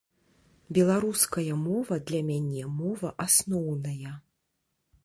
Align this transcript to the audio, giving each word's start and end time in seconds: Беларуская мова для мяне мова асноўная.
Беларуская 0.77 1.53
мова 1.65 1.95
для 2.09 2.21
мяне 2.31 2.63
мова 2.81 3.09
асноўная. 3.29 4.21